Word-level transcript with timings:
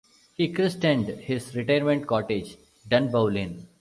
He 0.33 0.51
christened 0.51 1.09
his 1.09 1.53
retirement 1.55 2.07
cottage 2.07 2.57
"Dunbowlin'". 2.89 3.67